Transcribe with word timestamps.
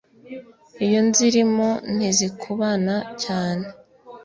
Iyo 0.85 0.99
nzirimo 1.07 1.69
ntizikubana 1.95 2.95
cyane 3.23 3.65